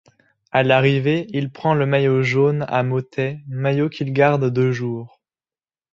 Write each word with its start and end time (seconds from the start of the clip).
À 0.51 0.63
l'arrivée, 0.63 1.27
il 1.29 1.51
prend 1.51 1.75
le 1.75 1.85
maillot 1.85 2.23
jaune 2.23 2.65
à 2.67 2.81
Mottet, 2.81 3.41
maillot 3.47 3.87
qu'il 3.87 4.11
garde 4.13 4.49
deux 4.51 4.71
jours. 4.71 5.21